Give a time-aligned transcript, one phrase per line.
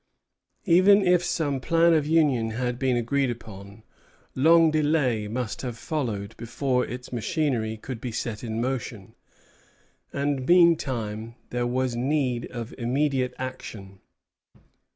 [0.65, 3.83] Even if some plan of union had been agreed upon,
[4.33, 9.13] long delay must have followed before its machinery could be set in motion;
[10.11, 13.99] and meantime there was need of immediate action.